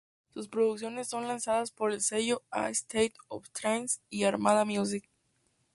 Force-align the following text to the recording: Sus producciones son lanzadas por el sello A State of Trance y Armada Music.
Sus 0.33 0.47
producciones 0.47 1.07
son 1.09 1.27
lanzadas 1.27 1.69
por 1.69 1.91
el 1.91 2.01
sello 2.01 2.41
A 2.49 2.71
State 2.71 3.13
of 3.27 3.47
Trance 3.51 3.99
y 4.09 4.23
Armada 4.23 4.65
Music. 4.65 5.07